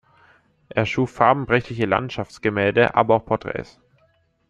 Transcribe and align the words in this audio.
Er 0.69 0.87
schuf 0.87 1.11
farbenprächtige 1.11 1.85
Landschaftsgemälde, 1.85 2.95
aber 2.95 3.17
auch 3.17 3.25
Porträts. 3.27 3.79